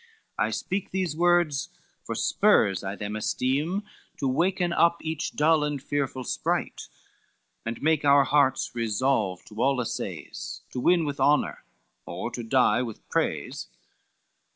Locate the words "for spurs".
2.03-2.83